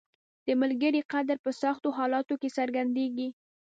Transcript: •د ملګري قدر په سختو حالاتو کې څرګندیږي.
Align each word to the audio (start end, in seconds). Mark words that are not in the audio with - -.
•د 0.47 0.47
ملګري 0.61 1.01
قدر 1.11 1.37
په 1.45 1.51
سختو 1.61 1.89
حالاتو 1.97 2.33
کې 2.41 2.49
څرګندیږي. 2.57 3.29